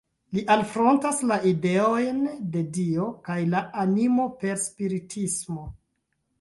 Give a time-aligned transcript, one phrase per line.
[0.35, 2.23] Li alfrontas la ideojn
[2.57, 5.71] de Dio kaj la animo per spiritismo.